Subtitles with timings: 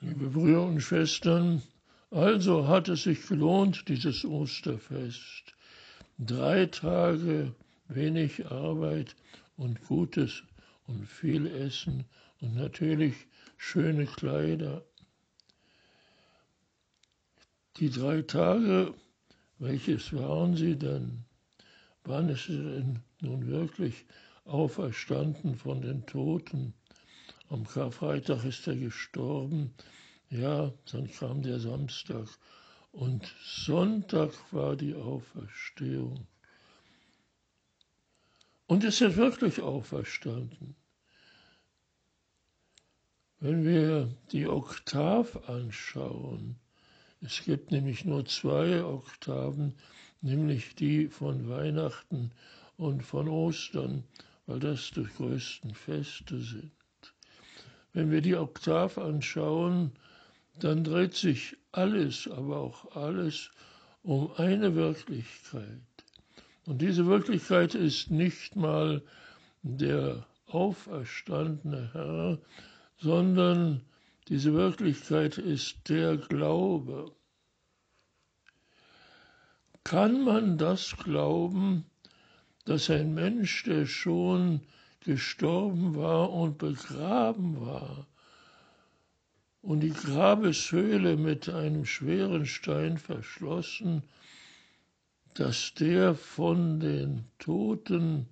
[0.00, 1.60] Liebe Brüder und Schwestern,
[2.12, 5.54] also hat es sich gelohnt, dieses Osterfest.
[6.18, 7.52] Drei Tage
[7.88, 9.16] wenig Arbeit
[9.56, 10.44] und Gutes
[10.86, 12.04] und viel Essen
[12.40, 13.26] und natürlich
[13.56, 14.84] schöne Kleider.
[17.78, 18.94] Die drei Tage,
[19.58, 21.24] welches waren sie denn?
[22.04, 24.06] Wann ist er denn nun wirklich
[24.44, 26.74] auferstanden von den Toten?
[27.50, 29.72] Am Karfreitag ist er gestorben.
[30.28, 32.28] Ja, dann kam der Samstag.
[32.92, 36.26] Und Sonntag war die Auferstehung.
[38.66, 40.76] Und ist er wirklich auferstanden?
[43.40, 46.56] Wenn wir die Oktav anschauen,
[47.22, 49.74] es gibt nämlich nur zwei Oktaven,
[50.20, 52.32] nämlich die von Weihnachten
[52.76, 54.04] und von Ostern,
[54.46, 56.77] weil das die größten Feste sind.
[57.92, 59.92] Wenn wir die Oktav anschauen,
[60.58, 63.50] dann dreht sich alles, aber auch alles
[64.02, 65.80] um eine Wirklichkeit.
[66.66, 69.02] Und diese Wirklichkeit ist nicht mal
[69.62, 72.38] der auferstandene Herr,
[72.98, 73.82] sondern
[74.28, 77.12] diese Wirklichkeit ist der Glaube.
[79.84, 81.86] Kann man das glauben,
[82.66, 84.60] dass ein Mensch, der schon
[85.00, 88.06] gestorben war und begraben war,
[89.60, 94.02] und die Grabeshöhle mit einem schweren Stein verschlossen,
[95.34, 98.28] dass der von den Toten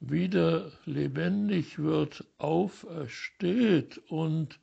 [0.00, 4.58] wieder lebendig wird, aufersteht und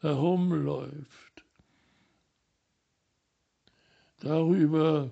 [0.00, 1.44] herumläuft.
[4.20, 5.10] Darüber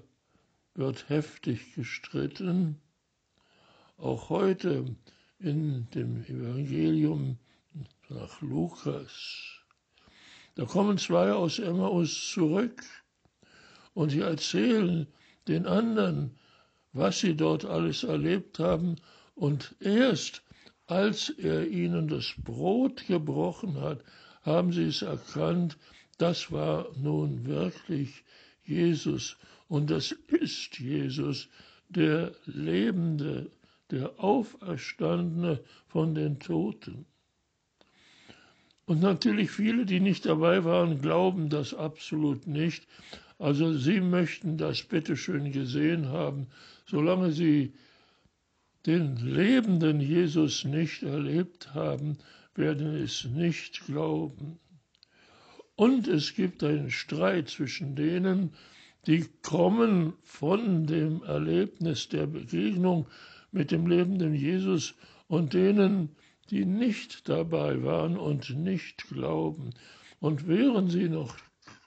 [0.74, 2.80] wird heftig gestritten.
[3.98, 4.96] Auch heute
[5.42, 7.38] in dem Evangelium
[8.08, 9.12] nach Lukas.
[10.54, 12.82] Da kommen zwei aus Emmaus zurück
[13.94, 15.06] und sie erzählen
[15.48, 16.38] den anderen,
[16.92, 18.96] was sie dort alles erlebt haben.
[19.34, 20.42] Und erst
[20.86, 24.02] als er ihnen das Brot gebrochen hat,
[24.42, 25.78] haben sie es erkannt,
[26.18, 28.24] das war nun wirklich
[28.64, 29.36] Jesus.
[29.68, 31.48] Und das ist Jesus,
[31.88, 33.50] der Lebende,
[33.92, 37.06] der Auferstandene von den Toten.
[38.86, 42.88] Und natürlich viele, die nicht dabei waren, glauben das absolut nicht.
[43.38, 46.48] Also sie möchten das bitteschön gesehen haben,
[46.86, 47.74] solange sie
[48.86, 52.18] den lebenden Jesus nicht erlebt haben,
[52.54, 54.58] werden es nicht glauben.
[55.76, 58.52] Und es gibt einen Streit zwischen denen,
[59.06, 63.06] die kommen von dem Erlebnis der Begegnung
[63.52, 64.94] mit dem lebenden Jesus
[65.28, 66.16] und denen,
[66.50, 69.70] die nicht dabei waren und nicht glauben.
[70.20, 71.36] Und während sie noch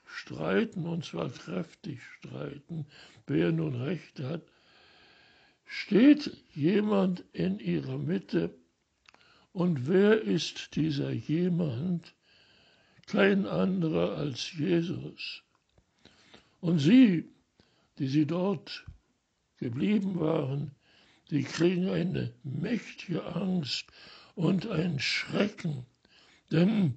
[0.06, 2.86] streiten, und zwar kräftig streiten,
[3.26, 4.42] wer nun recht hat,
[5.64, 8.54] steht jemand in ihrer Mitte.
[9.52, 12.14] Und wer ist dieser jemand?
[13.06, 15.42] Kein anderer als Jesus.
[16.60, 17.28] Und sie,
[17.98, 18.84] die sie dort
[19.58, 20.75] geblieben waren,
[21.30, 23.86] die kriegen eine mächtige Angst
[24.34, 25.86] und ein Schrecken,
[26.52, 26.94] denn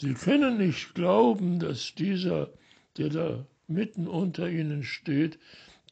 [0.00, 2.52] sie können nicht glauben, dass dieser,
[2.96, 5.38] der da mitten unter ihnen steht,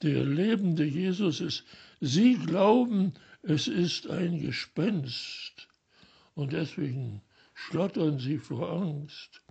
[0.03, 1.65] der lebende Jesus ist.
[2.00, 5.69] Sie glauben, es ist ein Gespenst.
[6.34, 7.22] Und deswegen
[7.54, 9.42] schlottern sie vor Angst.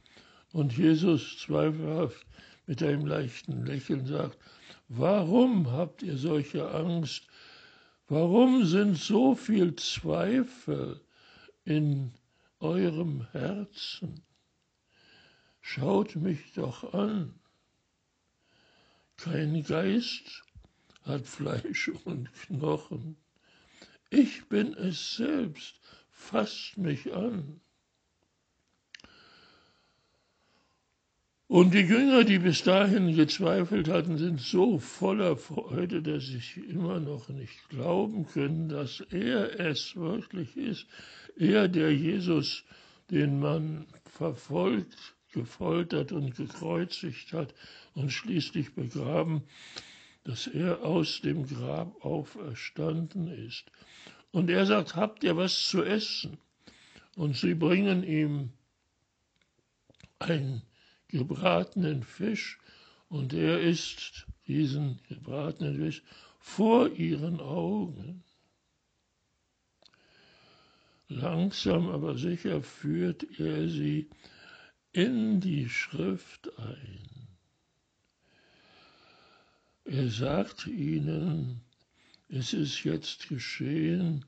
[0.52, 2.26] Und Jesus zweifelhaft
[2.66, 4.38] mit einem leichten Lächeln sagt,
[4.88, 7.28] warum habt ihr solche Angst?
[8.12, 11.00] Warum sind so viel Zweifel
[11.64, 12.12] in
[12.60, 14.24] eurem Herzen?
[15.62, 17.40] Schaut mich doch an.
[19.16, 20.44] Kein Geist
[21.04, 23.16] hat Fleisch und Knochen.
[24.10, 27.62] Ich bin es selbst, fasst mich an.
[31.50, 37.00] Und die Jünger, die bis dahin gezweifelt hatten, sind so voller Freude, dass sie immer
[37.00, 40.86] noch nicht glauben können, dass er es wirklich ist.
[41.36, 42.64] Er, der Jesus,
[43.10, 47.56] den man verfolgt, gefoltert und gekreuzigt hat
[47.96, 49.42] und schließlich begraben,
[50.26, 53.66] dass er aus dem Grab auferstanden ist.
[54.30, 56.38] Und er sagt, habt ihr was zu essen?
[57.16, 58.52] Und sie bringen ihm
[60.20, 60.62] einen
[61.10, 62.60] gebratenen Fisch
[63.10, 66.04] und er isst diesen gebratenen Fisch
[66.40, 68.24] vor ihren Augen.
[71.08, 74.10] Langsam aber sicher führt er sie
[74.92, 77.10] in die Schrift ein.
[79.86, 81.62] Er sagt ihnen,
[82.28, 84.26] es ist jetzt geschehen,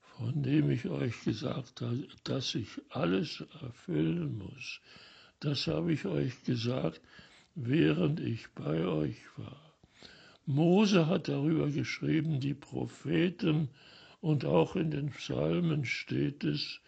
[0.00, 4.80] von dem ich euch gesagt habe, dass ich alles erfüllen muss.
[5.42, 7.00] Das habe ich euch gesagt,
[7.56, 9.74] während ich bei euch war.
[10.46, 13.68] Mose hat darüber geschrieben, die Propheten
[14.20, 16.80] und auch in den Psalmen steht es,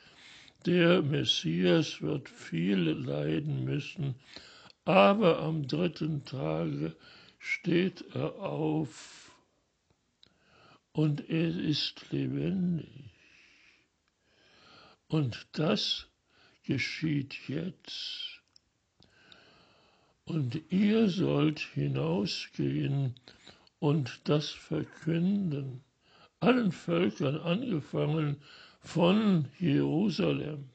[0.66, 4.14] der Messias wird viel leiden müssen,
[4.84, 6.94] aber am dritten Tage
[7.40, 9.32] steht er auf
[10.92, 13.10] und er ist lebendig.
[15.08, 16.06] Und das
[16.62, 18.43] geschieht jetzt.
[20.24, 23.14] Und ihr sollt hinausgehen
[23.78, 25.84] und das verkünden,
[26.40, 28.36] allen Völkern angefangen
[28.80, 30.70] von Jerusalem.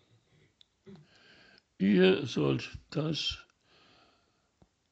[1.80, 3.40] Ihr sollt das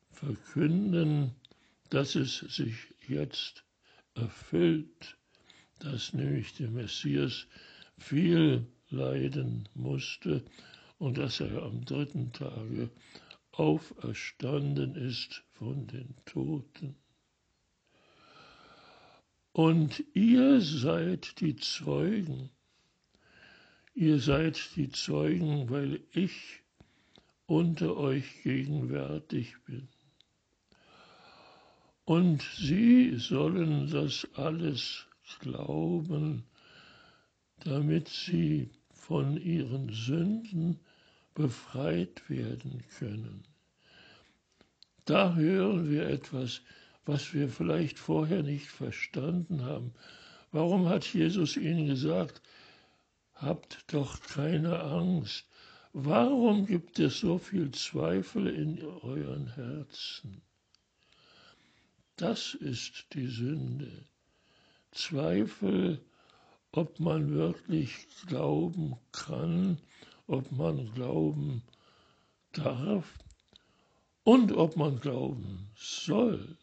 [0.10, 1.36] verkünden,
[1.90, 2.76] dass es sich
[3.08, 3.64] jetzt
[4.16, 5.18] erfüllt,
[5.80, 7.46] dass nämlich der Messias
[7.98, 10.44] viel leiden musste
[10.98, 12.90] und dass er am dritten Tage
[13.60, 16.96] auferstanden ist von den Toten.
[19.52, 22.52] Und ihr seid die Zeugen.
[23.96, 26.62] Ihr seid die Zeugen, weil ich
[27.48, 29.88] unter euch gegenwärtig bin.
[32.06, 35.08] Und sie sollen das alles
[35.40, 36.44] glauben,
[37.60, 40.80] damit sie von ihren Sünden
[41.38, 43.44] befreit werden können.
[45.06, 46.62] Da hören wir etwas,
[47.06, 49.94] was wir vielleicht vorher nicht verstanden haben.
[50.52, 52.42] Warum hat Jesus ihnen gesagt,
[53.36, 55.46] habt doch keine Angst?
[55.94, 60.42] Warum gibt es so viel Zweifel in euren Herzen?
[62.16, 63.92] Das ist die Sünde.
[64.92, 66.02] Zweifel
[66.78, 69.80] ob man wirklich glauben kann,
[70.28, 71.64] ob man glauben
[72.54, 73.18] darf
[74.24, 76.58] und ob man glauben soll.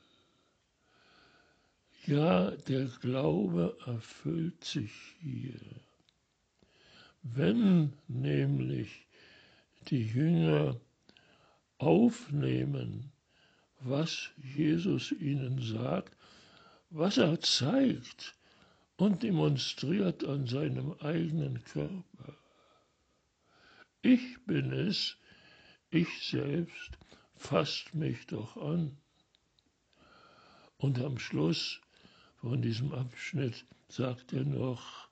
[2.06, 5.58] Ja, der Glaube erfüllt sich hier.
[7.22, 9.06] Wenn nämlich
[9.88, 10.78] die Jünger
[11.78, 13.10] aufnehmen,
[13.80, 16.14] was Jesus ihnen sagt,
[16.90, 18.34] was er zeigt,
[18.96, 22.36] und demonstriert an seinem eigenen Körper.
[24.04, 25.16] Ich bin es,
[25.88, 26.90] ich selbst,
[27.36, 28.98] fasst mich doch an.
[30.76, 31.80] Und am Schluss
[32.36, 35.08] von diesem Abschnitt sagt er noch,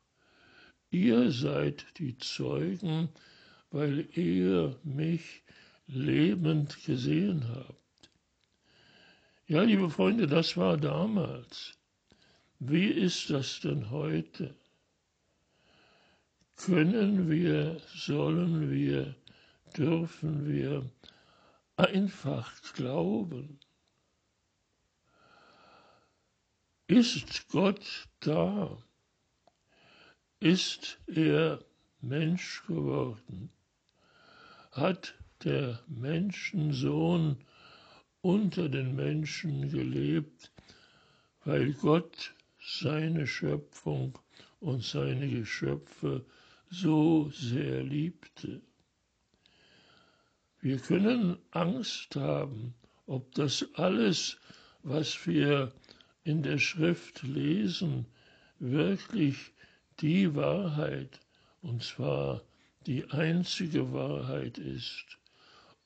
[0.90, 3.08] ihr seid die Zeugen,
[3.70, 5.42] weil ihr mich
[5.86, 8.10] lebend gesehen habt.
[9.46, 11.78] Ja, liebe Freunde, das war damals.
[12.58, 14.54] Wie ist das denn heute?
[16.56, 19.16] Können wir, sollen wir,
[19.76, 20.90] dürfen wir
[21.76, 23.58] einfach glauben?
[26.86, 28.78] Ist Gott da?
[30.40, 31.64] Ist er
[32.00, 33.50] Mensch geworden?
[34.72, 35.14] Hat
[35.44, 37.44] der Menschensohn
[38.20, 40.52] unter den Menschen gelebt,
[41.44, 44.18] weil Gott seine Schöpfung
[44.62, 46.24] und seine Geschöpfe
[46.70, 48.62] so sehr liebte.
[50.60, 52.74] Wir können Angst haben,
[53.06, 54.38] ob das alles,
[54.84, 55.72] was wir
[56.22, 58.06] in der Schrift lesen,
[58.60, 59.50] wirklich
[60.00, 61.18] die Wahrheit,
[61.60, 62.42] und zwar
[62.86, 65.18] die einzige Wahrheit ist.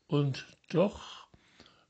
[0.06, 1.26] Und doch,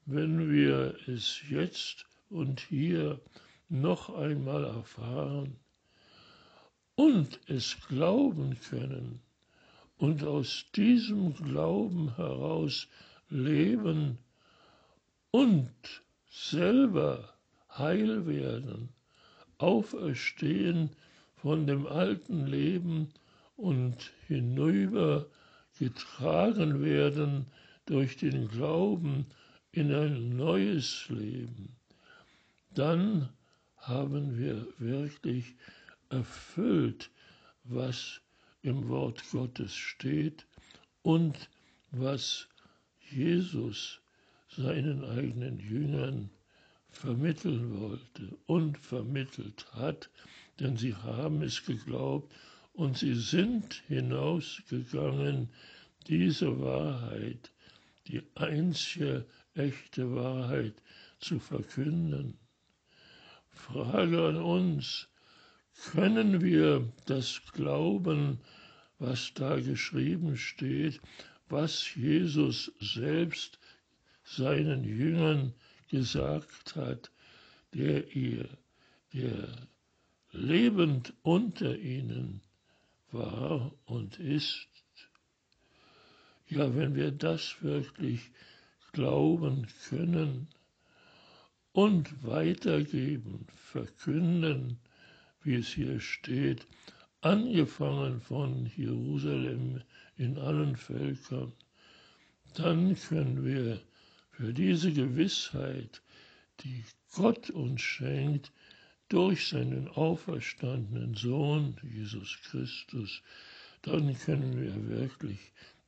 [0.04, 3.20] wenn wir es jetzt und hier
[3.68, 5.58] noch einmal erfahren
[6.96, 9.20] und es glauben können
[9.98, 12.88] und aus diesem Glauben heraus
[13.28, 14.18] leben
[15.30, 15.70] und
[16.30, 17.32] selber
[17.70, 18.88] heil werden,
[19.58, 20.90] auferstehen
[21.36, 23.12] von dem alten Leben
[23.56, 25.26] und hinüber
[25.78, 27.46] getragen werden
[27.86, 29.26] durch den Glauben
[29.72, 31.76] in ein neues Leben,
[32.74, 33.28] dann
[33.76, 35.54] haben wir wirklich
[36.10, 37.10] erfüllt,
[37.64, 38.20] was
[38.62, 40.46] im Wort Gottes steht
[41.02, 41.48] und
[41.90, 42.48] was
[43.10, 44.00] Jesus
[44.48, 46.30] seinen eigenen Jüngern
[46.88, 50.10] vermitteln wollte und vermittelt hat,
[50.58, 52.34] denn sie haben es geglaubt
[52.72, 55.50] und sie sind hinausgegangen,
[56.06, 57.52] diese Wahrheit
[58.06, 60.74] die einzige echte Wahrheit
[61.18, 62.38] zu verkünden.
[63.48, 65.08] Frage an uns,
[65.92, 68.40] können wir das glauben,
[68.98, 71.00] was da geschrieben steht,
[71.48, 73.58] was Jesus selbst
[74.24, 75.52] seinen Jüngern
[75.88, 77.10] gesagt hat,
[77.74, 78.48] der ihr,
[79.12, 79.48] der
[80.32, 82.40] lebend unter ihnen
[83.12, 84.68] war und ist.
[86.48, 88.30] Ja, wenn wir das wirklich
[88.92, 90.48] glauben können
[91.72, 94.78] und weitergeben, verkünden,
[95.46, 96.66] wie es hier steht,
[97.20, 99.80] angefangen von Jerusalem
[100.16, 101.52] in allen Völkern,
[102.54, 103.80] dann können wir
[104.30, 106.02] für diese Gewissheit,
[106.60, 106.84] die
[107.14, 108.52] Gott uns schenkt,
[109.08, 113.22] durch seinen auferstandenen Sohn Jesus Christus,
[113.82, 115.38] dann können wir wirklich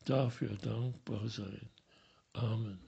[0.04, 1.68] dafür dankbar sein.
[2.32, 2.78] Amen.